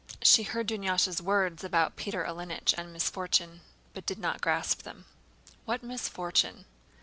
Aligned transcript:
She 0.23 0.41
heard 0.41 0.67
Dunyásha's 0.67 1.21
words 1.21 1.63
about 1.63 1.95
Peter 1.95 2.23
Ilýnich 2.25 2.73
and 2.75 2.89
a 2.89 2.91
misfortune, 2.91 3.61
but 3.93 4.03
did 4.07 4.17
not 4.17 4.41
grasp 4.41 4.81
them. 4.81 5.05
"What 5.65 5.83
misfortune? 5.83 6.65